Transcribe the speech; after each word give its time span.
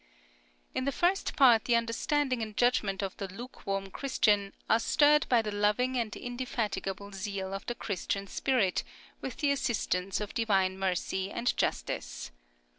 In 0.73 0.85
the 0.85 0.91
first 0.91 1.35
part 1.35 1.65
the 1.65 1.75
understanding 1.75 2.41
and 2.41 2.57
judgment 2.57 3.03
of 3.03 3.15
the 3.17 3.27
lukewarm 3.27 3.91
Christian 3.91 4.51
are 4.67 4.79
stirred 4.79 5.29
by 5.29 5.43
the 5.43 5.51
loving 5.51 5.95
and 5.95 6.15
indefatigable 6.15 7.11
zeal 7.11 7.53
of 7.53 7.67
the 7.67 7.75
Christian 7.75 8.25
Spirit, 8.25 8.83
with 9.21 9.37
the 9.37 9.51
assistance 9.51 10.19
of 10.19 10.33
Divine 10.33 10.79
Mercy 10.79 11.29
and 11.29 11.55
Justice. 11.55 12.31